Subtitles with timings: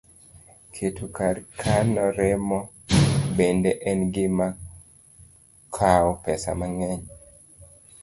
[0.73, 2.59] Keto kar kano remo
[3.35, 4.47] bende en gima
[5.75, 7.03] kawo pesa mang'eny